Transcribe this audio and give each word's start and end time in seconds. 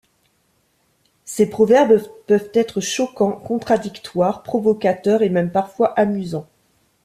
Ces 1.25 1.47
proverbes 1.47 2.01
peuvent 2.25 2.49
être 2.55 2.81
choquants, 2.81 3.33
contradictoires, 3.33 4.41
provocateurs 4.41 5.21
et 5.21 5.29
même 5.29 5.51
parfois 5.51 5.89
amusants. 5.93 6.47